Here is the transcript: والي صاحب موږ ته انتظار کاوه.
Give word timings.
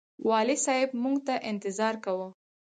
والي 0.27 0.55
صاحب 0.65 0.89
موږ 1.03 1.17
ته 1.27 1.33
انتظار 1.51 1.95
کاوه. 2.03 2.27